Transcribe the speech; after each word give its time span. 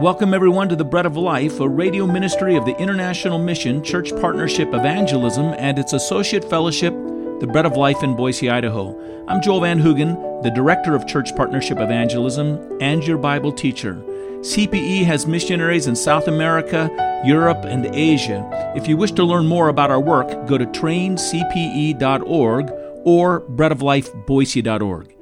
Welcome, 0.00 0.32
everyone, 0.32 0.68
to 0.68 0.76
the 0.76 0.84
Bread 0.84 1.06
of 1.06 1.16
Life, 1.16 1.58
a 1.58 1.68
radio 1.68 2.06
ministry 2.06 2.54
of 2.54 2.64
the 2.64 2.78
International 2.78 3.36
Mission 3.36 3.82
Church 3.82 4.12
Partnership 4.20 4.72
Evangelism 4.72 5.46
and 5.58 5.76
its 5.76 5.92
associate 5.92 6.44
fellowship, 6.44 6.94
the 7.40 7.48
Bread 7.48 7.66
of 7.66 7.76
Life 7.76 8.04
in 8.04 8.14
Boise, 8.14 8.48
Idaho. 8.48 8.96
I'm 9.26 9.42
Joel 9.42 9.62
Van 9.62 9.80
Hoogen, 9.80 10.40
the 10.44 10.52
Director 10.52 10.94
of 10.94 11.08
Church 11.08 11.34
Partnership 11.34 11.80
Evangelism 11.80 12.78
and 12.80 13.04
your 13.04 13.18
Bible 13.18 13.50
teacher. 13.50 13.94
CPE 14.42 15.04
has 15.04 15.26
missionaries 15.26 15.88
in 15.88 15.96
South 15.96 16.28
America, 16.28 16.88
Europe, 17.26 17.64
and 17.64 17.86
Asia. 17.86 18.48
If 18.76 18.86
you 18.86 18.96
wish 18.96 19.10
to 19.12 19.24
learn 19.24 19.48
more 19.48 19.68
about 19.68 19.90
our 19.90 20.00
work, 20.00 20.46
go 20.46 20.56
to 20.56 20.66
traincpe.org 20.66 22.70
or 23.04 23.40
breadoflifeboise.org. 23.40 25.14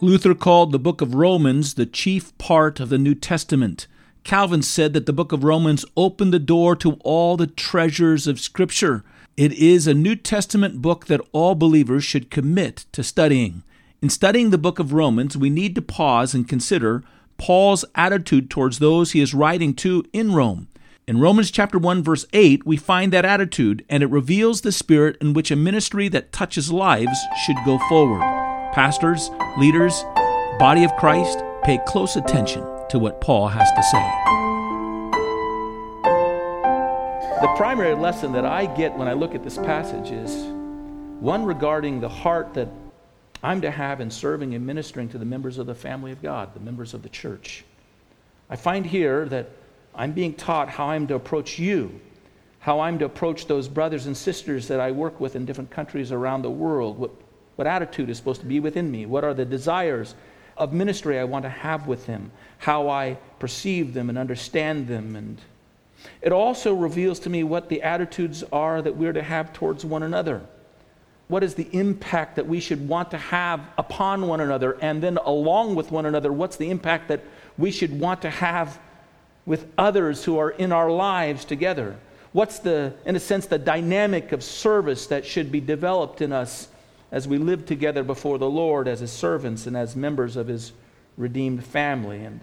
Luther 0.00 0.34
called 0.34 0.72
the 0.72 0.80
book 0.80 1.00
of 1.00 1.14
Romans 1.14 1.74
the 1.74 1.86
chief 1.86 2.36
part 2.38 2.80
of 2.80 2.88
the 2.88 2.98
New 2.98 3.14
Testament. 3.14 3.86
Calvin 4.26 4.60
said 4.60 4.92
that 4.92 5.06
the 5.06 5.12
book 5.12 5.30
of 5.30 5.44
Romans 5.44 5.84
opened 5.96 6.32
the 6.34 6.40
door 6.40 6.74
to 6.74 6.94
all 7.04 7.36
the 7.36 7.46
treasures 7.46 8.26
of 8.26 8.40
Scripture. 8.40 9.04
It 9.36 9.52
is 9.52 9.86
a 9.86 9.94
New 9.94 10.16
Testament 10.16 10.82
book 10.82 11.06
that 11.06 11.20
all 11.30 11.54
believers 11.54 12.02
should 12.02 12.28
commit 12.28 12.86
to 12.90 13.04
studying. 13.04 13.62
In 14.02 14.10
studying 14.10 14.50
the 14.50 14.58
book 14.58 14.80
of 14.80 14.92
Romans, 14.92 15.36
we 15.36 15.48
need 15.48 15.76
to 15.76 15.80
pause 15.80 16.34
and 16.34 16.48
consider 16.48 17.04
Paul's 17.38 17.84
attitude 17.94 18.50
towards 18.50 18.80
those 18.80 19.12
he 19.12 19.20
is 19.20 19.32
writing 19.32 19.74
to 19.74 20.04
in 20.12 20.34
Rome. 20.34 20.66
In 21.06 21.20
Romans 21.20 21.52
chapter 21.52 21.78
1 21.78 22.02
verse 22.02 22.26
8, 22.32 22.66
we 22.66 22.76
find 22.76 23.12
that 23.12 23.24
attitude 23.24 23.84
and 23.88 24.02
it 24.02 24.10
reveals 24.10 24.62
the 24.62 24.72
spirit 24.72 25.16
in 25.20 25.34
which 25.34 25.52
a 25.52 25.56
ministry 25.56 26.08
that 26.08 26.32
touches 26.32 26.72
lives 26.72 27.16
should 27.44 27.56
go 27.64 27.78
forward. 27.88 28.22
Pastors, 28.72 29.30
leaders, 29.56 30.02
body 30.58 30.82
of 30.82 30.96
Christ, 30.96 31.44
pay 31.62 31.78
close 31.86 32.16
attention 32.16 32.75
to 32.96 33.00
what 33.00 33.20
Paul 33.20 33.48
has 33.48 33.70
to 33.72 33.82
say. 33.82 34.10
The 37.42 37.52
primary 37.56 37.94
lesson 37.94 38.32
that 38.32 38.46
I 38.46 38.64
get 38.64 38.96
when 38.96 39.06
I 39.06 39.12
look 39.12 39.34
at 39.34 39.44
this 39.44 39.58
passage 39.58 40.10
is 40.10 40.34
one 41.20 41.44
regarding 41.44 42.00
the 42.00 42.08
heart 42.08 42.54
that 42.54 42.68
I'm 43.42 43.60
to 43.60 43.70
have 43.70 44.00
in 44.00 44.10
serving 44.10 44.54
and 44.54 44.66
ministering 44.66 45.10
to 45.10 45.18
the 45.18 45.26
members 45.26 45.58
of 45.58 45.66
the 45.66 45.74
family 45.74 46.10
of 46.10 46.22
God, 46.22 46.54
the 46.54 46.60
members 46.60 46.94
of 46.94 47.02
the 47.02 47.10
church. 47.10 47.64
I 48.48 48.56
find 48.56 48.86
here 48.86 49.26
that 49.26 49.50
I'm 49.94 50.12
being 50.12 50.32
taught 50.32 50.70
how 50.70 50.88
I'm 50.88 51.06
to 51.08 51.16
approach 51.16 51.58
you, 51.58 52.00
how 52.60 52.80
I'm 52.80 52.98
to 53.00 53.04
approach 53.04 53.46
those 53.46 53.68
brothers 53.68 54.06
and 54.06 54.16
sisters 54.16 54.68
that 54.68 54.80
I 54.80 54.90
work 54.90 55.20
with 55.20 55.36
in 55.36 55.44
different 55.44 55.70
countries 55.70 56.12
around 56.12 56.40
the 56.40 56.50
world, 56.50 56.98
what, 56.98 57.10
what 57.56 57.66
attitude 57.66 58.08
is 58.08 58.16
supposed 58.16 58.40
to 58.40 58.46
be 58.46 58.58
within 58.58 58.90
me, 58.90 59.04
what 59.04 59.22
are 59.22 59.34
the 59.34 59.44
desires 59.44 60.14
of 60.56 60.72
ministry 60.72 61.18
I 61.18 61.24
want 61.24 61.44
to 61.44 61.48
have 61.48 61.86
with 61.86 62.06
them, 62.06 62.30
how 62.58 62.88
I 62.88 63.18
perceive 63.38 63.94
them 63.94 64.08
and 64.08 64.18
understand 64.18 64.88
them. 64.88 65.16
And 65.16 65.40
it 66.22 66.32
also 66.32 66.74
reveals 66.74 67.18
to 67.20 67.30
me 67.30 67.44
what 67.44 67.68
the 67.68 67.82
attitudes 67.82 68.44
are 68.52 68.82
that 68.82 68.96
we're 68.96 69.12
to 69.12 69.22
have 69.22 69.52
towards 69.52 69.84
one 69.84 70.02
another. 70.02 70.42
What 71.28 71.42
is 71.42 71.54
the 71.54 71.68
impact 71.72 72.36
that 72.36 72.46
we 72.46 72.60
should 72.60 72.88
want 72.88 73.10
to 73.10 73.18
have 73.18 73.60
upon 73.76 74.28
one 74.28 74.40
another? 74.40 74.78
And 74.80 75.02
then, 75.02 75.18
along 75.18 75.74
with 75.74 75.90
one 75.90 76.06
another, 76.06 76.32
what's 76.32 76.56
the 76.56 76.70
impact 76.70 77.08
that 77.08 77.24
we 77.58 77.70
should 77.70 77.98
want 77.98 78.22
to 78.22 78.30
have 78.30 78.78
with 79.44 79.66
others 79.76 80.24
who 80.24 80.38
are 80.38 80.50
in 80.50 80.70
our 80.70 80.90
lives 80.90 81.44
together? 81.44 81.96
What's 82.32 82.60
the, 82.60 82.92
in 83.04 83.16
a 83.16 83.20
sense, 83.20 83.46
the 83.46 83.58
dynamic 83.58 84.30
of 84.30 84.44
service 84.44 85.06
that 85.08 85.26
should 85.26 85.50
be 85.50 85.60
developed 85.60 86.20
in 86.20 86.32
us 86.32 86.68
as 87.10 87.28
we 87.28 87.38
live 87.38 87.66
together 87.66 88.02
before 88.02 88.38
the 88.38 88.50
Lord 88.50 88.88
as 88.88 89.00
his 89.00 89.12
servants 89.12 89.66
and 89.66 89.76
as 89.76 89.96
members 89.96 90.36
of 90.36 90.48
his 90.48 90.72
redeemed 91.16 91.64
family? 91.64 92.24
And 92.24 92.40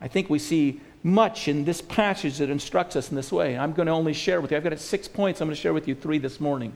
I 0.00 0.08
think 0.08 0.30
we 0.30 0.38
see 0.38 0.80
much 1.02 1.48
in 1.48 1.64
this 1.64 1.80
passage 1.80 2.38
that 2.38 2.50
instructs 2.50 2.96
us 2.96 3.10
in 3.10 3.16
this 3.16 3.30
way. 3.30 3.56
I'm 3.56 3.72
going 3.72 3.86
to 3.86 3.92
only 3.92 4.12
share 4.12 4.40
with 4.40 4.50
you, 4.50 4.56
I've 4.56 4.64
got 4.64 4.78
six 4.78 5.06
points. 5.06 5.40
I'm 5.40 5.48
going 5.48 5.54
to 5.54 5.60
share 5.60 5.72
with 5.72 5.86
you 5.88 5.94
three 5.94 6.18
this 6.18 6.40
morning. 6.40 6.72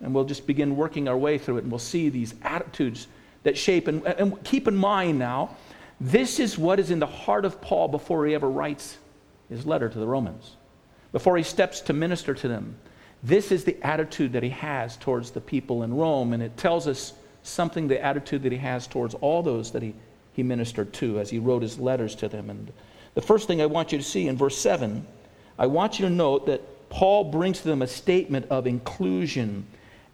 And 0.00 0.14
we'll 0.14 0.24
just 0.24 0.46
begin 0.46 0.76
working 0.76 1.08
our 1.08 1.16
way 1.16 1.38
through 1.38 1.56
it, 1.58 1.64
and 1.64 1.72
we'll 1.72 1.80
see 1.80 2.08
these 2.08 2.34
attitudes 2.42 3.08
that 3.42 3.58
shape. 3.58 3.88
And, 3.88 4.06
and 4.06 4.42
keep 4.44 4.68
in 4.68 4.76
mind 4.76 5.18
now, 5.18 5.56
this 6.00 6.38
is 6.38 6.56
what 6.56 6.78
is 6.78 6.92
in 6.92 7.00
the 7.00 7.06
heart 7.06 7.44
of 7.44 7.60
Paul 7.60 7.88
before 7.88 8.24
he 8.26 8.34
ever 8.34 8.48
writes 8.48 8.96
his 9.48 9.66
letter 9.66 9.88
to 9.88 9.98
the 9.98 10.06
Romans, 10.06 10.54
before 11.10 11.36
he 11.36 11.42
steps 11.42 11.80
to 11.82 11.92
minister 11.92 12.34
to 12.34 12.46
them. 12.46 12.76
This 13.22 13.50
is 13.50 13.64
the 13.64 13.76
attitude 13.82 14.32
that 14.32 14.42
he 14.42 14.50
has 14.50 14.96
towards 14.96 15.30
the 15.30 15.40
people 15.40 15.82
in 15.82 15.94
Rome, 15.94 16.32
and 16.32 16.42
it 16.42 16.56
tells 16.56 16.86
us 16.86 17.14
something 17.42 17.88
the 17.88 18.02
attitude 18.02 18.42
that 18.42 18.52
he 18.52 18.58
has 18.58 18.86
towards 18.86 19.14
all 19.14 19.42
those 19.42 19.72
that 19.72 19.82
he, 19.82 19.94
he 20.34 20.42
ministered 20.42 20.92
to 20.94 21.18
as 21.18 21.30
he 21.30 21.38
wrote 21.38 21.62
his 21.62 21.78
letters 21.78 22.14
to 22.16 22.28
them. 22.28 22.50
And 22.50 22.72
the 23.14 23.22
first 23.22 23.46
thing 23.46 23.60
I 23.60 23.66
want 23.66 23.90
you 23.92 23.98
to 23.98 24.04
see 24.04 24.28
in 24.28 24.36
verse 24.36 24.56
7, 24.56 25.04
I 25.58 25.66
want 25.66 25.98
you 25.98 26.06
to 26.06 26.12
note 26.12 26.46
that 26.46 26.90
Paul 26.90 27.24
brings 27.24 27.60
to 27.60 27.68
them 27.68 27.82
a 27.82 27.86
statement 27.86 28.46
of 28.50 28.66
inclusion 28.66 29.66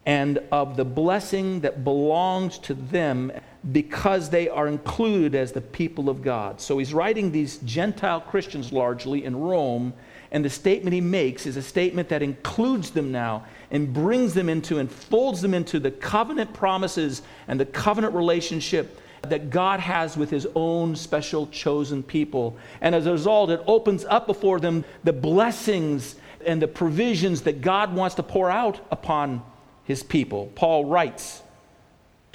and 0.05 0.39
of 0.51 0.75
the 0.75 0.85
blessing 0.85 1.61
that 1.61 1.83
belongs 1.83 2.57
to 2.59 2.73
them 2.73 3.31
because 3.71 4.29
they 4.29 4.47
are 4.47 4.67
included 4.67 5.33
as 5.33 5.51
the 5.51 5.61
people 5.61 6.09
of 6.09 6.21
God. 6.21 6.61
So 6.61 6.77
he's 6.77 6.93
writing 6.93 7.31
these 7.31 7.57
Gentile 7.59 8.21
Christians 8.21 8.71
largely 8.71 9.25
in 9.25 9.35
Rome, 9.35 9.93
and 10.35 10.43
the 10.43 10.49
statement 10.49 10.93
he 10.93 10.99
makes 10.99 11.45
is 11.45 11.55
a 11.55 11.61
statement 11.61 12.09
that 12.09 12.21
includes 12.21 12.91
them 12.91 13.09
now 13.09 13.45
and 13.71 13.93
brings 13.93 14.33
them 14.33 14.49
into 14.49 14.79
and 14.79 14.91
folds 14.91 15.41
them 15.41 15.53
into 15.53 15.79
the 15.79 15.91
covenant 15.91 16.53
promises 16.53 17.21
and 17.47 17.57
the 17.57 17.65
covenant 17.65 18.13
relationship 18.13 18.99
that 19.21 19.49
God 19.49 19.79
has 19.79 20.17
with 20.17 20.29
his 20.29 20.45
own 20.53 20.97
special 20.97 21.47
chosen 21.47 22.03
people. 22.03 22.57
And 22.81 22.93
as 22.93 23.05
a 23.05 23.13
result, 23.13 23.49
it 23.49 23.61
opens 23.65 24.03
up 24.03 24.27
before 24.27 24.59
them 24.59 24.83
the 25.05 25.13
blessings 25.13 26.15
and 26.45 26.61
the 26.61 26.67
provisions 26.67 27.43
that 27.43 27.61
God 27.61 27.95
wants 27.95 28.15
to 28.15 28.23
pour 28.23 28.51
out 28.51 28.85
upon 28.91 29.41
his 29.85 30.03
people. 30.03 30.51
Paul 30.53 30.83
writes, 30.83 31.43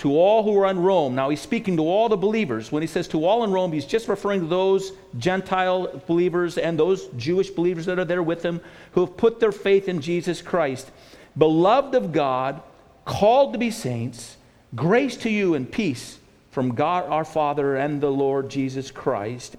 to 0.01 0.17
all 0.17 0.43
who 0.43 0.59
are 0.59 0.71
in 0.71 0.79
Rome. 0.79 1.15
Now 1.15 1.29
he's 1.29 1.43
speaking 1.43 1.77
to 1.77 1.83
all 1.83 2.09
the 2.09 2.17
believers. 2.17 2.73
When 2.73 2.83
he 2.83 2.87
says 2.87 3.07
to 3.09 3.23
all 3.27 3.45
in 3.45 3.51
Rome, 3.51 3.71
he's 3.71 3.85
just 3.85 4.09
referring 4.09 4.41
to 4.41 4.47
those 4.47 4.93
Gentile 5.19 6.03
believers 6.07 6.57
and 6.57 6.79
those 6.79 7.09
Jewish 7.19 7.51
believers 7.51 7.85
that 7.85 7.99
are 7.99 8.07
there 8.07 8.23
with 8.23 8.43
him 8.43 8.63
who 8.93 9.05
have 9.05 9.19
put 9.19 9.41
their 9.41 9.53
faith 9.53 9.91
in 9.91 10.01
Jesus 10.01 10.41
Christ. 10.41 10.91
Beloved 11.37 11.95
of 11.95 12.13
God, 12.13 12.63
called 13.05 13.53
to 13.53 13.59
be 13.59 13.71
saints, 13.71 14.39
grace 14.75 15.19
to 15.19 15.29
you 15.29 15.55
and 15.55 15.71
peace 15.71 16.19
from 16.51 16.75
God 16.75 17.05
our 17.05 17.25
Father 17.25 17.77
and 17.77 18.01
the 18.01 18.11
Lord 18.11 18.49
Jesus 18.49 18.91
Christ. 18.91 19.59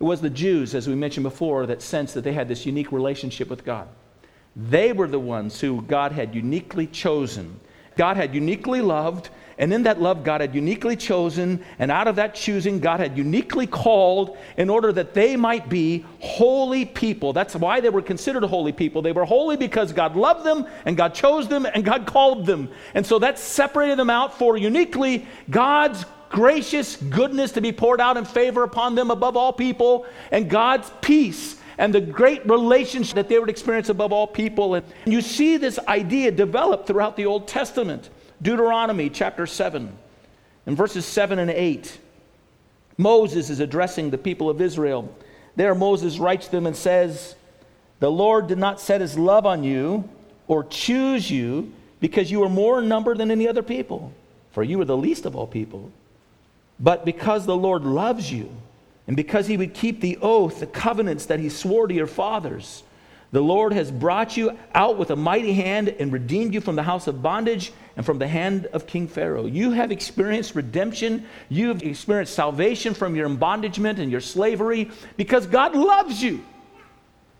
It 0.00 0.04
was 0.04 0.20
the 0.20 0.28
Jews, 0.28 0.74
as 0.74 0.88
we 0.88 0.96
mentioned 0.96 1.22
before, 1.22 1.66
that 1.66 1.82
sensed 1.82 2.14
that 2.14 2.24
they 2.24 2.32
had 2.32 2.48
this 2.48 2.66
unique 2.66 2.90
relationship 2.90 3.48
with 3.48 3.64
God. 3.64 3.86
They 4.56 4.92
were 4.92 5.06
the 5.06 5.20
ones 5.20 5.60
who 5.60 5.82
God 5.82 6.10
had 6.10 6.34
uniquely 6.34 6.88
chosen. 6.88 7.60
God 7.96 8.16
had 8.16 8.34
uniquely 8.34 8.80
loved, 8.80 9.30
and 9.58 9.72
in 9.72 9.84
that 9.84 10.00
love, 10.00 10.22
God 10.22 10.42
had 10.42 10.54
uniquely 10.54 10.96
chosen, 10.96 11.64
and 11.78 11.90
out 11.90 12.08
of 12.08 12.16
that 12.16 12.34
choosing, 12.34 12.78
God 12.78 13.00
had 13.00 13.16
uniquely 13.16 13.66
called 13.66 14.36
in 14.58 14.68
order 14.68 14.92
that 14.92 15.14
they 15.14 15.34
might 15.34 15.70
be 15.70 16.04
holy 16.20 16.84
people. 16.84 17.32
That's 17.32 17.56
why 17.56 17.80
they 17.80 17.88
were 17.88 18.02
considered 18.02 18.44
holy 18.44 18.72
people. 18.72 19.00
They 19.00 19.12
were 19.12 19.24
holy 19.24 19.56
because 19.56 19.94
God 19.94 20.14
loved 20.14 20.44
them, 20.44 20.66
and 20.84 20.96
God 20.96 21.14
chose 21.14 21.48
them, 21.48 21.66
and 21.66 21.84
God 21.84 22.06
called 22.06 22.44
them. 22.44 22.70
And 22.94 23.06
so 23.06 23.18
that 23.20 23.38
separated 23.38 23.98
them 23.98 24.10
out 24.10 24.36
for 24.36 24.58
uniquely 24.58 25.26
God's 25.48 26.04
gracious 26.28 26.96
goodness 26.96 27.52
to 27.52 27.62
be 27.62 27.72
poured 27.72 28.00
out 28.00 28.18
in 28.18 28.26
favor 28.26 28.62
upon 28.62 28.94
them 28.94 29.10
above 29.10 29.38
all 29.38 29.54
people, 29.54 30.04
and 30.30 30.50
God's 30.50 30.90
peace 31.00 31.56
and 31.78 31.94
the 31.94 32.00
great 32.00 32.46
relationship 32.48 33.14
that 33.14 33.28
they 33.28 33.38
would 33.38 33.50
experience 33.50 33.88
above 33.88 34.12
all 34.12 34.26
people. 34.26 34.74
And 34.74 34.84
you 35.04 35.20
see 35.20 35.56
this 35.56 35.78
idea 35.86 36.30
develop 36.30 36.86
throughout 36.86 37.16
the 37.16 37.26
Old 37.26 37.48
Testament. 37.48 38.10
Deuteronomy 38.40 39.08
chapter 39.08 39.46
7, 39.46 39.96
in 40.66 40.76
verses 40.76 41.06
7 41.06 41.38
and 41.38 41.50
8. 41.50 41.98
Moses 42.98 43.50
is 43.50 43.60
addressing 43.60 44.10
the 44.10 44.18
people 44.18 44.48
of 44.48 44.60
Israel. 44.60 45.14
There, 45.54 45.74
Moses 45.74 46.18
writes 46.18 46.48
them 46.48 46.66
and 46.66 46.76
says, 46.76 47.34
The 48.00 48.10
Lord 48.10 48.46
did 48.46 48.58
not 48.58 48.80
set 48.80 49.00
his 49.00 49.18
love 49.18 49.46
on 49.46 49.64
you 49.64 50.08
or 50.48 50.64
choose 50.64 51.30
you 51.30 51.72
because 52.00 52.30
you 52.30 52.40
were 52.40 52.48
more 52.48 52.80
in 52.80 52.88
number 52.88 53.14
than 53.14 53.30
any 53.30 53.48
other 53.48 53.62
people, 53.62 54.12
for 54.52 54.62
you 54.62 54.78
were 54.78 54.84
the 54.84 54.96
least 54.96 55.24
of 55.24 55.34
all 55.34 55.46
people, 55.46 55.90
but 56.78 57.04
because 57.04 57.46
the 57.46 57.56
Lord 57.56 57.84
loves 57.84 58.30
you 58.30 58.50
and 59.06 59.16
because 59.16 59.46
he 59.46 59.56
would 59.56 59.74
keep 59.74 60.00
the 60.00 60.18
oath, 60.20 60.60
the 60.60 60.66
covenants 60.66 61.26
that 61.26 61.40
he 61.40 61.48
swore 61.48 61.86
to 61.86 61.94
your 61.94 62.06
fathers, 62.06 62.82
the 63.32 63.40
Lord 63.40 63.72
has 63.72 63.90
brought 63.90 64.36
you 64.36 64.56
out 64.74 64.98
with 64.98 65.10
a 65.10 65.16
mighty 65.16 65.52
hand 65.52 65.88
and 65.88 66.12
redeemed 66.12 66.54
you 66.54 66.60
from 66.60 66.76
the 66.76 66.82
house 66.82 67.06
of 67.06 67.22
bondage 67.22 67.72
and 67.96 68.06
from 68.06 68.18
the 68.18 68.28
hand 68.28 68.66
of 68.66 68.86
King 68.86 69.08
Pharaoh. 69.08 69.46
You 69.46 69.72
have 69.72 69.90
experienced 69.90 70.54
redemption. 70.54 71.26
You 71.48 71.68
have 71.68 71.82
experienced 71.82 72.34
salvation 72.34 72.94
from 72.94 73.16
your 73.16 73.28
bondagement 73.28 73.98
and 73.98 74.10
your 74.10 74.20
slavery 74.20 74.90
because 75.16 75.46
God 75.46 75.74
loves 75.74 76.22
you. 76.22 76.44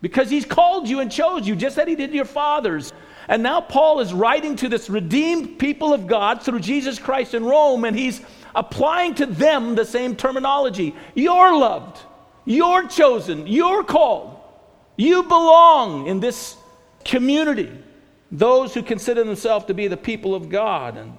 Because 0.01 0.29
he's 0.29 0.45
called 0.45 0.87
you 0.87 0.99
and 0.99 1.11
chose 1.11 1.47
you, 1.47 1.55
just 1.55 1.77
as 1.77 1.87
he 1.87 1.95
did 1.95 2.13
your 2.13 2.25
fathers. 2.25 2.93
And 3.27 3.43
now 3.43 3.61
Paul 3.61 3.99
is 3.99 4.13
writing 4.13 4.55
to 4.57 4.69
this 4.69 4.89
redeemed 4.89 5.59
people 5.59 5.93
of 5.93 6.07
God 6.07 6.43
through 6.43 6.59
Jesus 6.59 6.99
Christ 6.99 7.33
in 7.33 7.43
Rome, 7.43 7.83
and 7.83 7.97
he's 7.97 8.21
applying 8.55 9.15
to 9.15 9.25
them 9.25 9.75
the 9.75 9.85
same 9.85 10.15
terminology. 10.15 10.95
You're 11.13 11.57
loved. 11.57 11.99
You're 12.45 12.87
chosen. 12.87 13.47
You're 13.47 13.83
called. 13.83 14.39
You 14.95 15.23
belong 15.23 16.07
in 16.07 16.19
this 16.19 16.55
community. 17.03 17.71
Those 18.31 18.73
who 18.73 18.83
consider 18.83 19.23
themselves 19.23 19.65
to 19.65 19.73
be 19.73 19.87
the 19.87 19.97
people 19.97 20.35
of 20.35 20.49
God. 20.49 20.97
And 20.97 21.17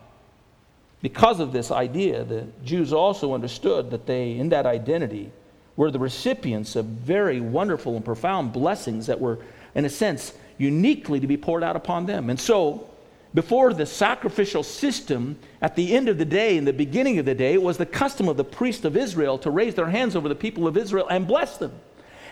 because 1.03 1.41
of 1.41 1.53
this 1.53 1.71
idea, 1.71 2.25
the 2.25 2.47
Jews 2.65 2.93
also 2.93 3.35
understood 3.35 3.91
that 3.91 4.07
they, 4.07 4.33
in 4.33 4.49
that 4.51 4.67
identity, 4.67 5.31
were 5.79 5.93
the 5.93 5.99
recipients 5.99 6.75
of 6.75 6.85
very 6.85 7.41
wonderful 7.41 7.95
and 7.95 8.05
profound 8.05 8.53
blessings 8.53 9.07
that 9.07 9.21
were, 9.21 9.39
in 9.77 9.85
a 9.85 9.89
sense, 9.89 10.33
uniquely 10.59 11.21
to 11.21 11.27
be 11.29 11.37
poured 11.37 11.63
out 11.63 11.77
upon 11.77 12.05
them. 12.05 12.29
And 12.29 12.39
so, 12.39 12.91
before 13.33 13.73
the 13.73 13.87
sacrificial 13.87 14.65
system, 14.65 15.39
at 15.63 15.77
the 15.77 15.95
end 15.95 16.09
of 16.09 16.19
the 16.19 16.25
day, 16.25 16.57
in 16.57 16.65
the 16.65 16.73
beginning 16.73 17.21
of 17.21 17.27
the 17.27 17.35
day, 17.35 17.55
it 17.55 17.63
was 17.63 17.77
the 17.77 17.87
custom 17.87 18.29
of 18.29 18.37
the 18.37 18.43
priests 18.43 18.85
of 18.85 18.97
Israel 18.97 19.39
to 19.39 19.53
raise 19.53 19.77
their 19.77 19.89
hands 19.89 20.17
over 20.17 20.29
the 20.29 20.35
people 20.35 20.67
of 20.67 20.77
Israel 20.77 21.07
and 21.09 21.29
bless 21.29 21.59
them. 21.59 21.73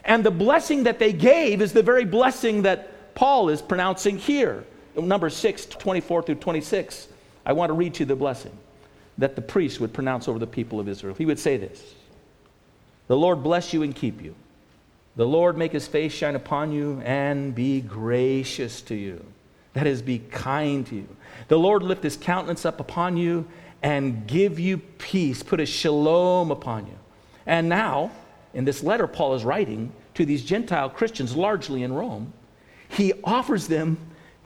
And 0.04 0.24
the 0.24 0.32
blessing 0.32 0.82
that 0.82 0.98
they 0.98 1.12
gave 1.12 1.62
is 1.62 1.72
the 1.72 1.84
very 1.84 2.04
blessing 2.04 2.62
that 2.62 3.14
Paul 3.14 3.48
is 3.48 3.62
pronouncing 3.62 4.18
here. 4.18 4.64
Number 4.96 5.30
6, 5.30 5.66
24 5.66 6.22
through 6.22 6.34
26. 6.34 7.06
I 7.44 7.52
want 7.52 7.70
to 7.70 7.74
read 7.74 7.94
to 7.94 8.00
you 8.00 8.06
the 8.06 8.16
blessing 8.16 8.58
that 9.18 9.36
the 9.36 9.42
priest 9.42 9.78
would 9.78 9.92
pronounce 9.92 10.26
over 10.26 10.40
the 10.40 10.48
people 10.48 10.80
of 10.80 10.88
Israel. 10.88 11.14
He 11.14 11.26
would 11.26 11.38
say 11.38 11.56
this 11.56 11.94
The 13.08 13.16
Lord 13.16 13.42
bless 13.42 13.72
you 13.72 13.82
and 13.82 13.94
keep 13.94 14.22
you. 14.22 14.34
The 15.16 15.26
Lord 15.26 15.56
make 15.56 15.72
his 15.72 15.86
face 15.86 16.12
shine 16.12 16.36
upon 16.36 16.72
you 16.72 17.00
and 17.04 17.54
be 17.54 17.80
gracious 17.80 18.82
to 18.82 18.94
you. 18.94 19.24
That 19.72 19.86
is, 19.86 20.02
be 20.02 20.18
kind 20.18 20.86
to 20.86 20.94
you. 20.96 21.08
The 21.48 21.58
Lord 21.58 21.82
lift 21.82 22.02
his 22.02 22.16
countenance 22.16 22.64
up 22.64 22.80
upon 22.80 23.16
you 23.16 23.46
and 23.82 24.26
give 24.26 24.58
you 24.58 24.78
peace, 24.78 25.42
put 25.42 25.60
a 25.60 25.66
shalom 25.66 26.50
upon 26.50 26.86
you. 26.86 26.98
And 27.46 27.68
now, 27.68 28.10
in 28.54 28.64
this 28.64 28.82
letter 28.82 29.06
Paul 29.06 29.34
is 29.34 29.44
writing 29.44 29.92
to 30.14 30.24
these 30.24 30.44
Gentile 30.44 30.88
Christians, 30.88 31.36
largely 31.36 31.82
in 31.82 31.92
Rome, 31.92 32.32
he 32.88 33.12
offers 33.22 33.68
them 33.68 33.98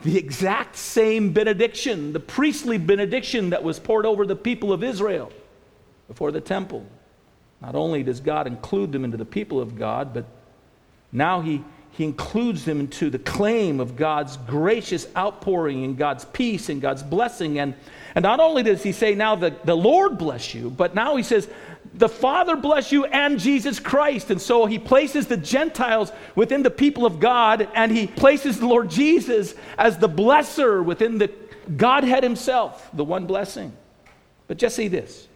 the 0.03 0.17
exact 0.17 0.77
same 0.77 1.33
benediction, 1.33 2.13
the 2.13 2.21
priestly 2.21 2.79
benediction 2.79 3.51
that 3.51 3.63
was 3.63 3.79
poured 3.79 4.07
over 4.07 4.27
the 4.27 4.37
people 4.37 4.73
of 4.73 4.83
Israel 4.83 5.33
before 6.09 6.33
the 6.33 6.41
temple. 6.41 6.87
Not 7.61 7.75
only 7.75 8.03
does 8.03 8.21
God 8.21 8.47
include 8.47 8.93
them 8.93 9.05
into 9.05 9.17
the 9.17 9.25
people 9.25 9.61
of 9.61 9.79
God, 9.79 10.15
but 10.15 10.25
now 11.13 11.41
he, 11.41 11.63
he 11.93 12.05
includes 12.05 12.65
them 12.65 12.81
into 12.81 13.11
the 13.11 13.19
claim 13.19 13.81
of 13.81 13.97
God's 13.97 14.37
gracious 14.37 15.07
outpouring 15.17 15.85
and 15.85 15.97
God's 15.99 16.25
peace 16.25 16.69
and 16.69 16.81
God's 16.81 17.03
blessing. 17.03 17.59
And, 17.59 17.75
and 18.15 18.23
not 18.23 18.41
only 18.41 18.63
does 18.63 18.83
he 18.83 18.93
say, 18.93 19.15
now 19.15 19.37
the, 19.37 19.55
the 19.65 19.77
Lord 19.77 20.17
bless 20.17 20.55
you, 20.55 20.71
but 20.71 20.95
now 20.95 21.17
he 21.17 21.23
says, 21.23 21.49
the 21.93 22.09
Father 22.09 22.57
bless 22.57 22.93
you 22.93 23.05
and 23.07 23.39
Jesus 23.39 23.79
Christ. 23.79 24.31
And 24.31 24.41
so 24.41 24.67
he 24.67 24.79
places 24.79 25.27
the 25.27 25.37
Gentiles 25.37 26.13
within 26.35 26.63
the 26.63 26.71
people 26.71 27.05
of 27.05 27.21
God, 27.21 27.69
and 27.75 27.91
he 27.91 28.07
places 28.07 28.59
the 28.59 28.67
Lord 28.67 28.89
Jesus 28.89 29.55
as 29.77 29.99
the 29.99 30.09
blesser 30.09 30.85
within 30.85 31.19
the 31.19 31.31
Godhead 31.77 32.23
himself, 32.23 32.89
the 32.93 33.05
one 33.05 33.27
blessing. 33.27 33.73
But 34.47 34.57
just 34.59 34.77
see 34.77 34.89
this 34.89 35.29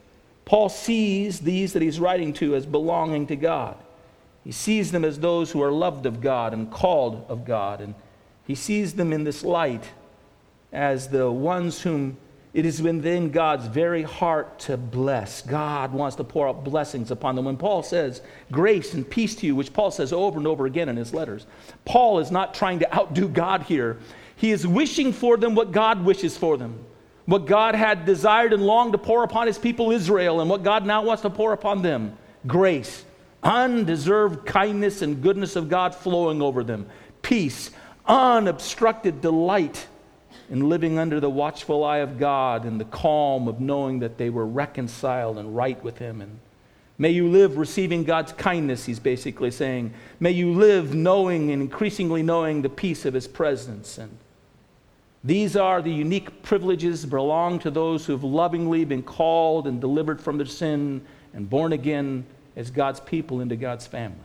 Paul 0.44 0.68
sees 0.68 1.40
these 1.40 1.72
that 1.72 1.82
he's 1.82 1.98
writing 1.98 2.32
to 2.34 2.54
as 2.54 2.66
belonging 2.66 3.26
to 3.28 3.36
God. 3.36 3.76
He 4.44 4.52
sees 4.52 4.92
them 4.92 5.04
as 5.04 5.18
those 5.18 5.50
who 5.50 5.62
are 5.62 5.72
loved 5.72 6.04
of 6.04 6.20
God 6.20 6.52
and 6.52 6.70
called 6.70 7.24
of 7.28 7.46
God. 7.46 7.80
And 7.80 7.94
he 8.46 8.54
sees 8.54 8.92
them 8.92 9.12
in 9.12 9.24
this 9.24 9.42
light 9.42 9.84
as 10.70 11.08
the 11.08 11.30
ones 11.30 11.80
whom 11.80 12.18
it 12.52 12.64
is 12.64 12.80
within 12.80 13.30
God's 13.30 13.66
very 13.66 14.02
heart 14.02 14.60
to 14.60 14.76
bless. 14.76 15.42
God 15.42 15.92
wants 15.92 16.16
to 16.16 16.24
pour 16.24 16.48
out 16.48 16.62
blessings 16.62 17.10
upon 17.10 17.34
them. 17.34 17.46
When 17.46 17.56
Paul 17.56 17.82
says 17.82 18.20
grace 18.52 18.94
and 18.94 19.08
peace 19.08 19.34
to 19.36 19.46
you, 19.46 19.56
which 19.56 19.72
Paul 19.72 19.90
says 19.90 20.12
over 20.12 20.38
and 20.38 20.46
over 20.46 20.66
again 20.66 20.88
in 20.88 20.96
his 20.96 21.12
letters, 21.12 21.46
Paul 21.84 22.20
is 22.20 22.30
not 22.30 22.54
trying 22.54 22.78
to 22.78 22.94
outdo 22.94 23.26
God 23.28 23.62
here. 23.62 23.98
He 24.36 24.52
is 24.52 24.66
wishing 24.66 25.12
for 25.12 25.36
them 25.36 25.54
what 25.54 25.72
God 25.72 26.04
wishes 26.04 26.36
for 26.36 26.56
them. 26.56 26.78
What 27.26 27.46
God 27.46 27.74
had 27.74 28.04
desired 28.04 28.52
and 28.52 28.66
longed 28.66 28.92
to 28.92 28.98
pour 28.98 29.24
upon 29.24 29.46
his 29.46 29.58
people 29.58 29.90
Israel, 29.90 30.40
and 30.40 30.50
what 30.50 30.62
God 30.62 30.84
now 30.84 31.02
wants 31.02 31.22
to 31.22 31.30
pour 31.30 31.52
upon 31.52 31.82
them 31.82 32.16
grace 32.46 33.04
undeserved 33.44 34.46
kindness 34.46 35.02
and 35.02 35.22
goodness 35.22 35.54
of 35.54 35.68
God 35.68 35.94
flowing 35.94 36.40
over 36.40 36.64
them, 36.64 36.86
peace, 37.22 37.70
unobstructed 38.06 39.20
delight 39.20 39.86
in 40.50 40.68
living 40.68 40.98
under 40.98 41.20
the 41.20 41.30
watchful 41.30 41.84
eye 41.84 41.98
of 41.98 42.18
God 42.18 42.64
and 42.64 42.80
the 42.80 42.86
calm 42.86 43.48
of 43.48 43.60
knowing 43.60 44.00
that 44.00 44.18
they 44.18 44.30
were 44.30 44.46
reconciled 44.46 45.38
and 45.38 45.54
right 45.54 45.82
with 45.82 45.98
Him. 45.98 46.20
And 46.20 46.38
may 46.98 47.10
you 47.10 47.28
live 47.28 47.56
receiving 47.56 48.04
God's 48.04 48.32
kindness, 48.32 48.84
he's 48.84 48.98
basically 48.98 49.50
saying. 49.50 49.92
May 50.20 50.32
you 50.32 50.52
live 50.52 50.94
knowing 50.94 51.50
and 51.50 51.62
increasingly 51.62 52.22
knowing 52.22 52.62
the 52.62 52.68
peace 52.68 53.04
of 53.04 53.14
His 53.14 53.28
presence. 53.28 53.98
And 53.98 54.16
these 55.24 55.56
are 55.56 55.80
the 55.80 55.90
unique 55.90 56.42
privileges 56.42 57.00
that 57.02 57.08
belong 57.08 57.58
to 57.60 57.70
those 57.70 58.04
who 58.04 58.12
have 58.12 58.24
lovingly 58.24 58.84
been 58.84 59.02
called 59.02 59.66
and 59.66 59.80
delivered 59.80 60.20
from 60.20 60.36
their 60.36 60.46
sin 60.46 61.00
and 61.32 61.48
born 61.48 61.72
again 61.72 62.26
as 62.56 62.70
God's 62.70 63.00
people 63.00 63.40
into 63.40 63.56
God's 63.56 63.86
family. 63.86 64.18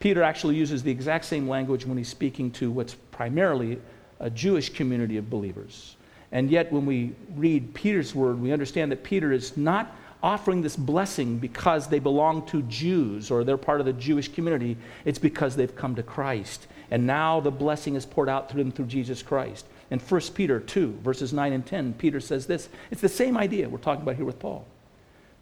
Peter 0.00 0.22
actually 0.22 0.56
uses 0.56 0.82
the 0.82 0.90
exact 0.90 1.26
same 1.26 1.48
language 1.48 1.86
when 1.86 1.96
he's 1.96 2.08
speaking 2.08 2.50
to 2.52 2.72
what's 2.72 2.94
primarily 3.12 3.78
a 4.18 4.28
Jewish 4.28 4.70
community 4.70 5.16
of 5.16 5.30
believers. 5.30 5.96
And 6.32 6.50
yet, 6.50 6.72
when 6.72 6.86
we 6.86 7.12
read 7.36 7.72
Peter's 7.74 8.14
word, 8.14 8.40
we 8.40 8.52
understand 8.52 8.90
that 8.92 9.04
Peter 9.04 9.32
is 9.32 9.56
not 9.56 9.94
offering 10.22 10.60
this 10.60 10.76
blessing 10.76 11.38
because 11.38 11.88
they 11.88 11.98
belong 11.98 12.44
to 12.46 12.62
Jews 12.62 13.30
or 13.30 13.44
they're 13.44 13.56
part 13.56 13.80
of 13.80 13.86
the 13.86 13.92
Jewish 13.92 14.32
community. 14.32 14.76
It's 15.04 15.18
because 15.18 15.56
they've 15.56 15.74
come 15.74 15.94
to 15.94 16.02
Christ. 16.02 16.66
And 16.90 17.06
now 17.06 17.40
the 17.40 17.50
blessing 17.50 17.94
is 17.94 18.04
poured 18.04 18.28
out 18.28 18.50
through 18.50 18.64
them 18.64 18.72
through 18.72 18.86
Jesus 18.86 19.22
Christ. 19.22 19.66
In 19.90 19.98
1 19.98 20.20
Peter 20.34 20.60
2, 20.60 21.00
verses 21.02 21.32
9 21.32 21.52
and 21.52 21.66
10, 21.66 21.94
Peter 21.94 22.20
says 22.20 22.46
this. 22.46 22.68
It's 22.90 23.00
the 23.00 23.08
same 23.08 23.36
idea 23.36 23.68
we're 23.68 23.78
talking 23.78 24.02
about 24.02 24.16
here 24.16 24.24
with 24.24 24.38
Paul. 24.38 24.64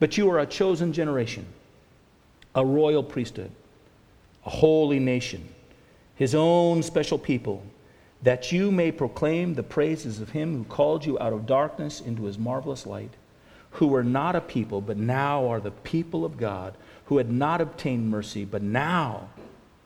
But 0.00 0.16
you 0.16 0.30
are 0.30 0.38
a 0.38 0.46
chosen 0.46 0.92
generation 0.92 1.46
a 2.54 2.64
royal 2.64 3.04
priesthood, 3.04 3.52
a 4.44 4.50
holy 4.50 4.98
nation, 4.98 5.48
his 6.16 6.34
own 6.34 6.82
special 6.82 7.18
people, 7.18 7.62
that 8.22 8.50
you 8.50 8.72
may 8.72 8.90
proclaim 8.90 9.54
the 9.54 9.62
praises 9.62 10.18
of 10.18 10.30
him 10.30 10.56
who 10.56 10.64
called 10.64 11.04
you 11.04 11.18
out 11.20 11.32
of 11.32 11.46
darkness 11.46 12.00
into 12.00 12.24
his 12.24 12.38
marvelous 12.38 12.84
light, 12.84 13.12
who 13.72 13.86
were 13.86 14.02
not 14.02 14.34
a 14.34 14.40
people, 14.40 14.80
but 14.80 14.96
now 14.96 15.46
are 15.46 15.60
the 15.60 15.70
people 15.70 16.24
of 16.24 16.36
God, 16.36 16.74
who 17.04 17.18
had 17.18 17.30
not 17.30 17.60
obtained 17.60 18.10
mercy, 18.10 18.44
but 18.44 18.62
now, 18.62 19.28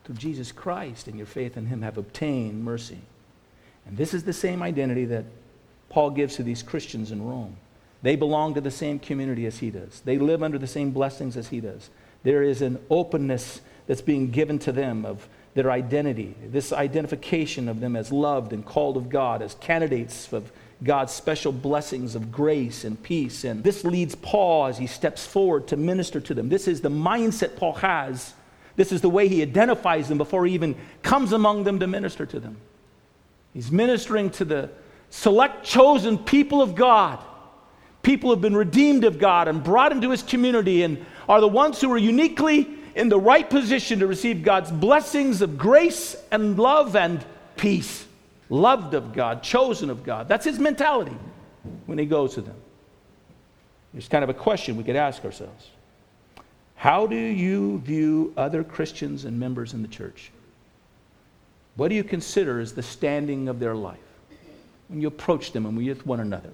through 0.04 0.14
Jesus 0.14 0.50
Christ 0.50 1.08
and 1.08 1.18
your 1.18 1.26
faith 1.26 1.58
in 1.58 1.66
him, 1.66 1.82
have 1.82 1.98
obtained 1.98 2.64
mercy. 2.64 2.98
And 3.86 3.96
this 3.96 4.14
is 4.14 4.24
the 4.24 4.32
same 4.32 4.62
identity 4.62 5.04
that 5.06 5.24
Paul 5.88 6.10
gives 6.10 6.36
to 6.36 6.42
these 6.42 6.62
Christians 6.62 7.10
in 7.10 7.24
Rome. 7.24 7.56
They 8.02 8.16
belong 8.16 8.54
to 8.54 8.60
the 8.60 8.70
same 8.70 8.98
community 8.98 9.46
as 9.46 9.58
he 9.58 9.70
does. 9.70 10.00
They 10.00 10.18
live 10.18 10.42
under 10.42 10.58
the 10.58 10.66
same 10.66 10.90
blessings 10.90 11.36
as 11.36 11.48
he 11.48 11.60
does 11.60 11.90
there 12.22 12.42
is 12.42 12.62
an 12.62 12.78
openness 12.90 13.60
that's 13.86 14.00
being 14.00 14.30
given 14.30 14.58
to 14.60 14.72
them 14.72 15.04
of 15.04 15.28
their 15.54 15.70
identity, 15.70 16.34
this 16.46 16.72
identification 16.72 17.68
of 17.68 17.80
them 17.80 17.94
as 17.94 18.10
loved 18.10 18.52
and 18.52 18.64
called 18.64 18.96
of 18.96 19.10
God, 19.10 19.42
as 19.42 19.54
candidates 19.56 20.32
of 20.32 20.50
God's 20.82 21.12
special 21.12 21.52
blessings 21.52 22.14
of 22.14 22.32
grace 22.32 22.84
and 22.84 23.00
peace. 23.02 23.44
And 23.44 23.62
this 23.62 23.84
leads 23.84 24.14
Paul 24.14 24.66
as 24.66 24.78
he 24.78 24.86
steps 24.86 25.26
forward 25.26 25.68
to 25.68 25.76
minister 25.76 26.20
to 26.20 26.34
them. 26.34 26.48
This 26.48 26.66
is 26.66 26.80
the 26.80 26.90
mindset 26.90 27.56
Paul 27.56 27.74
has. 27.74 28.34
This 28.76 28.92
is 28.92 29.02
the 29.02 29.10
way 29.10 29.28
he 29.28 29.42
identifies 29.42 30.08
them 30.08 30.16
before 30.16 30.46
he 30.46 30.54
even 30.54 30.74
comes 31.02 31.32
among 31.32 31.64
them 31.64 31.78
to 31.80 31.86
minister 31.86 32.24
to 32.24 32.40
them. 32.40 32.56
He's 33.52 33.70
ministering 33.70 34.30
to 34.30 34.44
the 34.44 34.70
select 35.10 35.64
chosen 35.64 36.18
people 36.18 36.62
of 36.62 36.74
God. 36.74 37.18
People 38.02 38.30
have 38.30 38.40
been 38.40 38.56
redeemed 38.56 39.04
of 39.04 39.18
God 39.18 39.46
and 39.46 39.62
brought 39.62 39.92
into 39.92 40.10
his 40.10 40.22
community 40.22 40.82
and 40.82 41.04
are 41.28 41.40
the 41.40 41.48
ones 41.48 41.80
who 41.80 41.92
are 41.92 41.98
uniquely 41.98 42.68
in 42.94 43.08
the 43.08 43.18
right 43.18 43.48
position 43.48 44.00
to 44.00 44.06
receive 44.06 44.42
God's 44.42 44.70
blessings 44.70 45.40
of 45.40 45.56
grace 45.56 46.16
and 46.30 46.58
love 46.58 46.96
and 46.96 47.24
peace. 47.56 48.06
Loved 48.48 48.94
of 48.94 49.12
God, 49.12 49.42
chosen 49.42 49.88
of 49.88 50.02
God. 50.02 50.28
That's 50.28 50.44
his 50.44 50.58
mentality 50.58 51.16
when 51.86 51.98
he 51.98 52.04
goes 52.04 52.34
to 52.34 52.42
them. 52.42 52.56
There's 53.92 54.08
kind 54.08 54.24
of 54.24 54.30
a 54.30 54.34
question 54.34 54.76
we 54.76 54.84
could 54.84 54.96
ask 54.96 55.24
ourselves 55.24 55.70
How 56.74 57.06
do 57.06 57.16
you 57.16 57.78
view 57.78 58.32
other 58.36 58.64
Christians 58.64 59.24
and 59.24 59.38
members 59.38 59.74
in 59.74 59.82
the 59.82 59.88
church? 59.88 60.30
What 61.76 61.88
do 61.88 61.94
you 61.94 62.04
consider 62.04 62.60
as 62.60 62.72
the 62.72 62.82
standing 62.82 63.48
of 63.48 63.58
their 63.58 63.74
life 63.74 63.98
when 64.88 65.00
you 65.00 65.08
approach 65.08 65.52
them 65.52 65.66
and 65.66 65.76
with 65.76 66.06
one 66.06 66.20
another? 66.20 66.50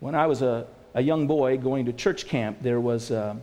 When 0.00 0.14
I 0.14 0.26
was 0.26 0.42
a, 0.42 0.66
a 0.94 1.02
young 1.02 1.26
boy 1.26 1.58
going 1.58 1.86
to 1.86 1.92
church 1.92 2.26
camp, 2.26 2.58
there 2.62 2.80
was. 2.80 3.10
Uh, 3.10 3.36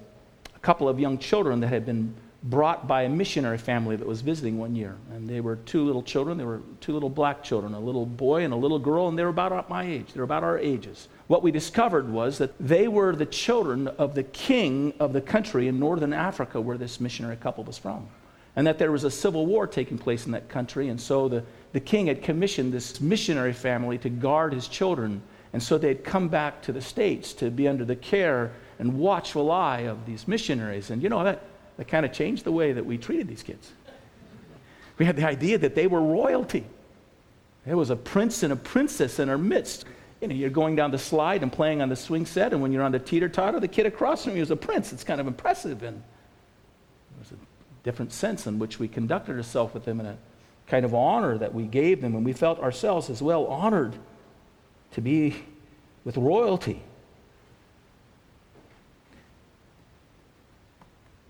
a 0.59 0.65
couple 0.65 0.89
of 0.89 0.99
young 0.99 1.17
children 1.17 1.61
that 1.61 1.67
had 1.67 1.85
been 1.85 2.13
brought 2.43 2.87
by 2.87 3.03
a 3.03 3.09
missionary 3.09 3.57
family 3.57 3.95
that 3.95 4.07
was 4.07 4.21
visiting 4.21 4.57
one 4.57 4.75
year. 4.75 4.95
And 5.11 5.27
they 5.27 5.41
were 5.41 5.55
two 5.57 5.85
little 5.85 6.03
children. 6.03 6.37
They 6.37 6.45
were 6.45 6.61
two 6.81 6.93
little 6.93 7.09
black 7.09 7.43
children, 7.43 7.73
a 7.73 7.79
little 7.79 8.05
boy 8.05 8.43
and 8.43 8.53
a 8.53 8.57
little 8.57 8.79
girl, 8.79 9.07
and 9.07 9.17
they 9.17 9.23
were 9.23 9.29
about 9.29 9.69
my 9.69 9.83
age. 9.83 10.13
They 10.13 10.19
were 10.19 10.25
about 10.25 10.43
our 10.43 10.57
ages. 10.57 11.07
What 11.27 11.43
we 11.43 11.51
discovered 11.51 12.09
was 12.09 12.37
that 12.39 12.57
they 12.59 12.87
were 12.87 13.15
the 13.15 13.25
children 13.25 13.87
of 13.87 14.15
the 14.15 14.23
king 14.23 14.93
of 14.99 15.13
the 15.13 15.21
country 15.21 15.67
in 15.67 15.79
northern 15.79 16.13
Africa 16.13 16.59
where 16.59 16.77
this 16.77 16.99
missionary 16.99 17.37
couple 17.37 17.63
was 17.63 17.77
from. 17.77 18.07
And 18.55 18.67
that 18.67 18.79
there 18.79 18.91
was 18.91 19.03
a 19.03 19.11
civil 19.11 19.45
war 19.45 19.67
taking 19.67 19.97
place 19.97 20.25
in 20.25 20.31
that 20.33 20.49
country. 20.49 20.89
And 20.89 20.99
so 20.99 21.29
the, 21.29 21.43
the 21.71 21.79
king 21.79 22.07
had 22.07 22.23
commissioned 22.23 22.73
this 22.73 22.99
missionary 22.99 23.53
family 23.53 23.97
to 23.99 24.09
guard 24.09 24.53
his 24.53 24.67
children. 24.67 25.21
And 25.53 25.61
so 25.61 25.77
they 25.77 25.89
had 25.89 26.03
come 26.03 26.27
back 26.27 26.61
to 26.63 26.71
the 26.71 26.81
States 26.81 27.33
to 27.33 27.49
be 27.49 27.67
under 27.67 27.85
the 27.85 27.95
care 27.95 28.51
and 28.79 28.97
watchful 28.97 29.51
eye 29.51 29.81
of 29.81 30.05
these 30.05 30.27
missionaries. 30.27 30.89
And 30.89 31.01
you 31.01 31.09
know, 31.09 31.23
that 31.23 31.43
that 31.79 31.87
kind 31.87 32.05
of 32.05 32.11
changed 32.11 32.43
the 32.43 32.51
way 32.51 32.73
that 32.73 32.85
we 32.85 32.97
treated 32.97 33.29
these 33.29 33.41
kids. 33.41 33.71
We 34.97 35.05
had 35.05 35.15
the 35.15 35.25
idea 35.25 35.57
that 35.59 35.75
they 35.75 35.87
were 35.87 36.01
royalty. 36.01 36.65
There 37.65 37.77
was 37.77 37.89
a 37.89 37.95
prince 37.95 38.43
and 38.43 38.51
a 38.51 38.57
princess 38.57 39.17
in 39.17 39.29
our 39.29 39.37
midst. 39.37 39.85
You 40.19 40.27
know, 40.27 40.35
you're 40.35 40.49
going 40.49 40.75
down 40.75 40.91
the 40.91 40.97
slide 40.97 41.41
and 41.41 41.49
playing 41.49 41.81
on 41.81 41.87
the 41.87 41.95
swing 41.95 42.25
set, 42.25 42.51
and 42.51 42.61
when 42.61 42.73
you're 42.73 42.83
on 42.83 42.91
the 42.91 42.99
teeter 42.99 43.29
totter, 43.29 43.61
the 43.61 43.67
kid 43.69 43.85
across 43.85 44.25
from 44.25 44.35
you 44.35 44.41
is 44.41 44.51
a 44.51 44.57
prince. 44.57 44.91
It's 44.91 45.05
kind 45.05 45.21
of 45.21 45.27
impressive, 45.27 45.81
and 45.83 46.03
different 47.89 48.13
sense 48.13 48.45
in 48.45 48.59
which 48.59 48.77
we 48.77 48.87
conducted 48.87 49.35
ourselves 49.35 49.73
with 49.73 49.83
them, 49.83 49.99
and 49.99 50.09
a 50.09 50.17
kind 50.67 50.85
of 50.85 50.93
honor 50.93 51.39
that 51.39 51.55
we 51.55 51.63
gave 51.63 52.01
them, 52.01 52.13
and 52.13 52.23
we 52.23 52.33
felt 52.33 52.59
ourselves 52.59 53.09
as 53.09 53.19
well 53.19 53.47
honored 53.47 53.95
to 54.91 55.01
be 55.01 55.35
with 56.05 56.15
royalty. 56.15 56.83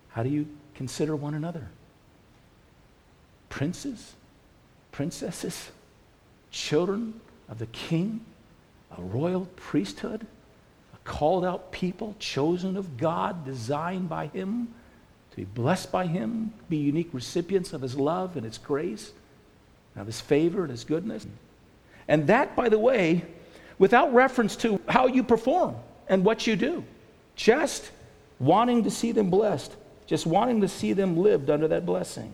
How 0.09 0.21
do 0.21 0.27
you 0.27 0.49
consider 0.75 1.15
one 1.15 1.33
another? 1.33 1.69
Princes, 3.47 4.15
princesses, 4.91 5.71
children 6.51 7.21
of 7.47 7.57
the 7.57 7.67
king, 7.67 8.19
a 8.97 9.01
royal 9.01 9.45
priesthood, 9.55 10.27
a 10.93 10.97
called 11.09 11.45
out 11.45 11.71
people, 11.71 12.17
chosen 12.19 12.75
of 12.75 12.97
God, 12.97 13.45
designed 13.45 14.09
by 14.09 14.27
Him, 14.27 14.73
be 15.39 15.45
blessed 15.45 15.91
by 15.91 16.05
Him, 16.05 16.53
be 16.69 16.77
unique 16.77 17.09
recipients 17.13 17.73
of 17.73 17.81
His 17.81 17.95
love 17.95 18.35
and 18.35 18.45
His 18.45 18.57
grace, 18.57 19.13
of 19.95 20.05
His 20.05 20.19
favor 20.19 20.61
and 20.61 20.71
His 20.71 20.83
goodness. 20.83 21.25
And 22.07 22.27
that, 22.27 22.55
by 22.55 22.69
the 22.69 22.79
way, 22.79 23.23
without 23.77 24.13
reference 24.13 24.55
to 24.57 24.81
how 24.89 25.07
you 25.07 25.23
perform 25.23 25.75
and 26.07 26.25
what 26.25 26.45
you 26.45 26.55
do, 26.55 26.83
just 27.35 27.91
wanting 28.39 28.83
to 28.83 28.91
see 28.91 29.11
them 29.11 29.29
blessed 29.29 29.75
just 30.09 30.25
wanting 30.25 30.59
to 30.59 30.67
see 30.67 30.93
them 30.93 31.15
lived 31.15 31.51
under 31.51 31.67
that 31.67 31.85
blessing. 31.85 32.33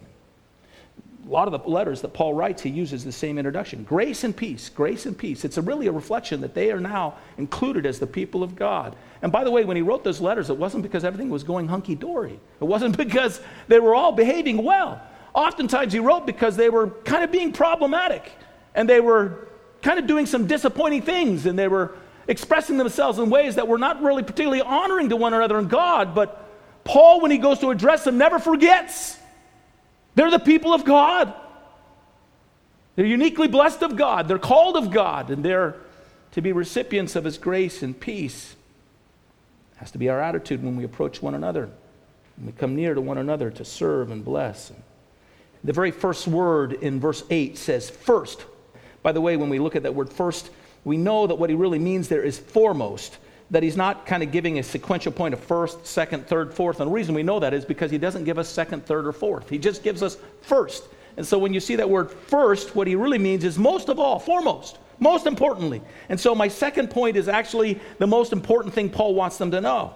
A 1.26 1.32
lot 1.32 1.48
of 1.48 1.60
the 1.60 1.70
letters 1.70 2.02
that 2.02 2.14
Paul 2.14 2.36
writes, 2.36 2.62
he 2.62 2.70
uses 2.70 3.04
the 3.04 3.12
same 3.12 3.38
introduction 3.40 3.84
grace 3.84 4.24
and 4.24 4.36
peace, 4.36 4.70
grace 4.70 5.06
and 5.08 5.18
peace. 5.18 5.44
It's 5.44 5.58
a 5.58 5.62
really 5.62 5.88
a 5.88 5.92
reflection 5.92 6.42
that 6.42 6.54
they 6.54 6.72
are 6.72 6.80
now 6.80 7.16
included 7.38 7.86
as 7.86 8.00
the 8.00 8.06
people 8.06 8.44
of 8.44 8.56
God. 8.56 8.96
And 9.22 9.32
by 9.32 9.44
the 9.44 9.50
way, 9.50 9.66
when 9.66 9.76
he 9.76 9.82
wrote 9.82 10.04
those 10.04 10.22
letters, 10.22 10.50
it 10.50 10.58
wasn't 10.58 10.84
because 10.84 11.04
everything 11.04 11.30
was 11.30 11.44
going 11.44 11.68
hunky 11.68 11.96
dory, 11.96 12.40
it 12.62 12.66
wasn't 12.66 12.98
because 13.06 13.42
they 13.68 13.80
were 13.80 13.96
all 13.96 14.12
behaving 14.12 14.64
well. 14.64 15.02
Oftentimes, 15.34 15.92
he 15.92 16.00
wrote 16.00 16.26
because 16.26 16.56
they 16.56 16.70
were 16.70 16.90
kind 17.04 17.24
of 17.24 17.32
being 17.32 17.52
problematic 17.52 18.32
and 18.74 18.88
they 18.88 19.02
were 19.02 19.48
kind 19.82 20.00
of 20.00 20.08
doing 20.08 20.26
some 20.26 20.48
disappointing 20.48 21.02
things 21.02 21.46
and 21.46 21.58
they 21.58 21.68
were 21.68 21.98
expressing 22.28 22.78
themselves 22.78 23.20
in 23.20 23.30
ways 23.30 23.56
that 23.56 23.68
were 23.68 23.78
not 23.78 24.02
really 24.02 24.24
particularly 24.24 24.62
honoring 24.62 25.10
to 25.10 25.16
one 25.16 25.34
another 25.34 25.58
and 25.58 25.70
God, 25.70 26.16
but 26.16 26.44
Paul, 26.84 27.20
when 27.20 27.32
he 27.32 27.38
goes 27.38 27.60
to 27.60 27.72
address 27.72 28.04
them, 28.04 28.18
never 28.18 28.40
forgets. 28.40 29.18
They're 30.16 30.32
the 30.32 30.40
people 30.40 30.74
of 30.74 30.86
God. 30.86 31.34
They're 32.96 33.06
uniquely 33.06 33.48
blessed 33.48 33.84
of 33.84 33.98
God. 33.98 34.28
They're 34.28 34.40
called 34.40 34.78
of 34.78 34.92
God, 34.92 35.30
and 35.30 35.44
they're 35.44 35.76
to 36.32 36.42
be 36.42 36.54
recipients 36.54 37.16
of 37.16 37.26
his 37.26 37.38
grace 37.38 37.84
and 37.84 37.98
peace. 37.98 38.56
It 39.74 39.80
has 39.80 39.92
to 39.92 39.98
be 39.98 40.10
our 40.10 40.22
attitude 40.22 40.64
when 40.64 40.78
we 40.78 40.86
approach 40.86 41.22
one 41.22 41.36
another. 41.36 41.70
When 42.38 42.48
we 42.48 42.52
come 42.54 42.76
near 42.76 42.94
to 42.94 43.02
one 43.02 43.18
another 43.18 43.52
to 43.52 43.66
serve 43.66 44.12
and 44.12 44.24
bless. 44.24 44.72
The 45.64 45.74
very 45.74 45.92
first 45.92 46.28
word 46.28 46.74
in 46.74 47.00
verse 47.00 47.24
8 47.30 47.58
says 47.58 47.90
first. 47.90 48.46
By 49.02 49.12
the 49.12 49.22
way, 49.22 49.36
when 49.38 49.50
we 49.50 49.60
look 49.60 49.76
at 49.76 49.84
that 49.84 49.96
word 49.96 50.12
first, 50.12 50.50
we 50.84 50.98
know 50.98 51.28
that 51.28 51.36
what 51.36 51.50
he 51.50 51.56
really 51.56 51.80
means 51.80 52.08
there 52.08 52.24
is 52.24 52.38
foremost 52.38 53.18
that 53.52 53.64
he's 53.64 53.78
not 53.78 54.06
kind 54.06 54.24
of 54.24 54.32
giving 54.32 54.60
a 54.60 54.64
sequential 54.64 55.12
point 55.12 55.34
of 55.34 55.40
first, 55.40 55.86
second, 55.86 56.28
third, 56.28 56.54
fourth. 56.54 56.80
And 56.80 56.90
the 56.90 56.94
reason 56.94 57.14
we 57.14 57.24
know 57.24 57.40
that 57.40 57.54
is 57.54 57.64
because 57.64 57.92
he 57.92 57.98
doesn't 57.98 58.24
give 58.24 58.40
us 58.40 58.50
second, 58.50 58.86
third, 58.86 59.06
or 59.06 59.12
fourth. 59.12 59.50
He 59.50 59.58
just 59.58 59.84
gives 59.84 60.02
us 60.02 60.18
first. 60.42 60.84
And 61.18 61.26
so 61.26 61.38
when 61.38 61.54
you 61.54 61.60
see 61.60 61.76
that 61.76 61.90
word 61.90 62.12
first, 62.12 62.76
what 62.76 62.88
he 62.88 62.96
really 62.96 63.20
means 63.20 63.44
is 63.44 63.58
most 63.58 63.90
of 63.90 64.00
all, 64.00 64.20
foremost, 64.20 64.80
most 65.00 65.28
importantly. 65.28 65.82
And 66.10 66.20
so 66.20 66.34
my 66.34 66.48
second 66.48 66.90
point 66.90 67.18
is 67.18 67.28
actually 67.28 67.80
the 68.00 68.08
most 68.08 68.34
important 68.34 68.74
thing 68.74 68.90
Paul 68.90 69.14
wants 69.14 69.38
them 69.38 69.52
to 69.52 69.62
know. 69.62 69.94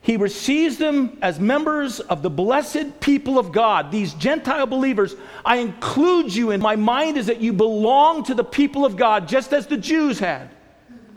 He 0.00 0.18
receives 0.18 0.76
them 0.76 1.16
as 1.22 1.40
members 1.40 1.98
of 1.98 2.22
the 2.22 2.28
blessed 2.28 3.00
people 3.00 3.38
of 3.38 3.52
God, 3.52 3.90
these 3.90 4.12
Gentile 4.14 4.66
believers. 4.66 5.14
I 5.46 5.56
include 5.56 6.34
you 6.34 6.50
in 6.50 6.60
my 6.60 6.76
mind 6.76 7.16
is 7.16 7.26
that 7.26 7.40
you 7.40 7.54
belong 7.54 8.24
to 8.24 8.34
the 8.34 8.44
people 8.44 8.84
of 8.84 8.96
God, 8.96 9.26
just 9.26 9.54
as 9.54 9.66
the 9.66 9.78
Jews 9.78 10.18
had. 10.18 10.53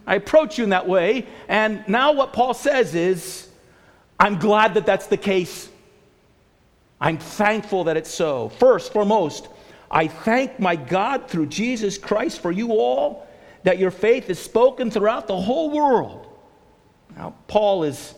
I 0.08 0.16
approach 0.16 0.58
you 0.58 0.64
in 0.64 0.72
that 0.72 0.88
way. 0.88 1.28
And 1.50 1.84
now 1.88 2.14
what 2.14 2.34
Paul 2.34 2.54
says 2.54 2.96
is, 2.96 3.50
I'm 4.20 4.40
glad 4.40 4.74
that 4.76 4.86
that's 4.86 5.08
the 5.08 5.18
case. 5.18 5.70
I'm 7.00 7.18
thankful 7.18 7.84
that 7.84 7.98
it's 7.98 8.10
so. 8.10 8.50
First, 8.50 8.94
foremost, 8.94 9.50
I 9.92 10.08
thank 10.08 10.60
my 10.60 10.76
God 10.76 11.28
through 11.28 11.48
Jesus 11.48 11.98
Christ 11.98 12.42
for 12.42 12.52
you 12.52 12.72
all 12.72 13.28
that 13.64 13.78
your 13.78 13.92
faith 13.92 14.30
is 14.30 14.40
spoken 14.40 14.90
throughout 14.90 15.28
the 15.28 15.40
whole 15.40 15.70
world. 15.70 16.28
Now, 17.16 17.36
Paul 17.48 17.84
is 17.84 18.16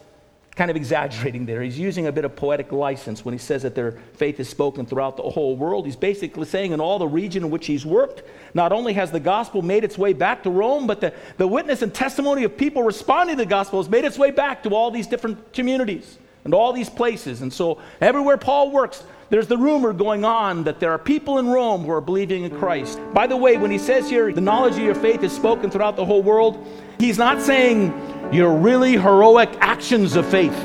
kind 0.59 0.69
of 0.69 0.75
exaggerating 0.75 1.45
there. 1.45 1.61
He's 1.61 1.79
using 1.79 2.07
a 2.07 2.11
bit 2.11 2.25
of 2.25 2.35
poetic 2.35 2.73
license 2.73 3.23
when 3.23 3.31
he 3.31 3.37
says 3.37 3.61
that 3.61 3.75
their 3.75 3.93
faith 4.15 4.41
is 4.41 4.49
spoken 4.49 4.85
throughout 4.85 5.15
the 5.15 5.23
whole 5.23 5.55
world. 5.55 5.85
He's 5.85 5.95
basically 5.95 6.45
saying 6.45 6.73
in 6.73 6.81
all 6.81 6.99
the 6.99 7.07
region 7.07 7.45
in 7.45 7.49
which 7.49 7.65
he's 7.65 7.85
worked, 7.85 8.23
not 8.53 8.73
only 8.73 8.91
has 8.91 9.09
the 9.09 9.21
gospel 9.21 9.61
made 9.61 9.85
its 9.85 9.97
way 9.97 10.11
back 10.11 10.43
to 10.43 10.49
Rome, 10.49 10.85
but 10.85 10.99
the, 10.99 11.13
the 11.37 11.47
witness 11.47 11.81
and 11.81 11.93
testimony 11.93 12.43
of 12.43 12.57
people 12.57 12.83
responding 12.83 13.37
to 13.37 13.43
the 13.43 13.49
gospel 13.49 13.81
has 13.81 13.87
made 13.87 14.03
its 14.03 14.17
way 14.17 14.31
back 14.31 14.61
to 14.63 14.75
all 14.75 14.91
these 14.91 15.07
different 15.07 15.53
communities 15.53 16.17
and 16.43 16.53
all 16.53 16.73
these 16.73 16.89
places. 16.89 17.41
And 17.41 17.53
so 17.53 17.79
everywhere 18.01 18.35
Paul 18.35 18.69
works, 18.69 19.01
there's 19.29 19.47
the 19.47 19.57
rumor 19.57 19.93
going 19.93 20.25
on 20.25 20.65
that 20.65 20.81
there 20.81 20.91
are 20.91 20.99
people 20.99 21.37
in 21.37 21.47
Rome 21.47 21.85
who 21.85 21.91
are 21.91 22.01
believing 22.01 22.43
in 22.43 22.59
Christ. 22.59 22.99
By 23.13 23.27
the 23.27 23.37
way, 23.37 23.55
when 23.55 23.71
he 23.71 23.77
says 23.77 24.09
here, 24.09 24.33
the 24.33 24.41
knowledge 24.41 24.73
of 24.73 24.83
your 24.83 24.95
faith 24.95 25.23
is 25.23 25.31
spoken 25.31 25.71
throughout 25.71 25.95
the 25.95 26.03
whole 26.03 26.21
world, 26.21 26.67
he's 26.99 27.17
not 27.17 27.41
saying 27.41 27.93
your 28.31 28.55
really 28.55 28.91
heroic 28.93 29.49
actions 29.59 30.15
of 30.15 30.25
faith, 30.25 30.55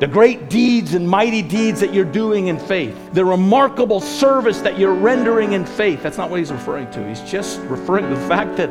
the 0.00 0.06
great 0.06 0.50
deeds 0.50 0.94
and 0.94 1.08
mighty 1.08 1.42
deeds 1.42 1.80
that 1.80 1.94
you're 1.94 2.04
doing 2.04 2.48
in 2.48 2.58
faith, 2.58 2.96
the 3.12 3.24
remarkable 3.24 4.00
service 4.00 4.60
that 4.60 4.78
you're 4.78 4.94
rendering 4.94 5.54
in 5.54 5.64
faith. 5.64 6.02
That's 6.02 6.18
not 6.18 6.30
what 6.30 6.38
he's 6.38 6.52
referring 6.52 6.90
to. 6.92 7.08
He's 7.08 7.20
just 7.22 7.60
referring 7.62 8.08
to 8.08 8.14
the 8.14 8.28
fact 8.28 8.56
that 8.56 8.70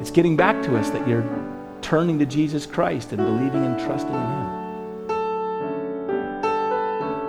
it's 0.00 0.10
getting 0.10 0.36
back 0.36 0.62
to 0.64 0.76
us 0.76 0.90
that 0.90 1.06
you're 1.06 1.24
turning 1.82 2.18
to 2.18 2.26
Jesus 2.26 2.66
Christ 2.66 3.12
and 3.12 3.18
believing 3.18 3.64
and 3.64 3.78
trusting 3.78 4.14
in 4.14 4.20
Him. 4.20 4.62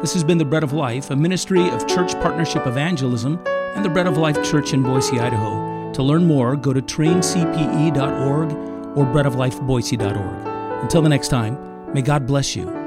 This 0.01 0.13
has 0.13 0.23
been 0.23 0.37
The 0.37 0.45
Bread 0.45 0.63
of 0.63 0.73
Life, 0.73 1.09
a 1.11 1.15
ministry 1.15 1.69
of 1.69 1.87
Church 1.87 2.13
Partnership 2.13 2.67
Evangelism 2.67 3.39
and 3.75 3.85
the 3.85 3.89
Bread 3.89 4.07
of 4.07 4.17
Life 4.17 4.43
Church 4.43 4.73
in 4.73 4.81
Boise, 4.83 5.19
Idaho. 5.19 5.91
To 5.93 6.03
learn 6.03 6.25
more, 6.25 6.55
go 6.55 6.73
to 6.73 6.81
traincpe.org 6.81 8.72
or 8.95 9.05
breadoflifeboise.org. 9.05 10.83
Until 10.83 11.01
the 11.01 11.09
next 11.09 11.29
time, 11.29 11.93
may 11.93 12.01
God 12.01 12.25
bless 12.27 12.55
you 12.55 12.82